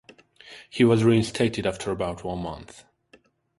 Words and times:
He 0.67 0.83
was 0.83 1.03
reinstated 1.03 1.67
after 1.67 1.91
about 1.91 2.23
one 2.23 2.41
month. 2.41 2.85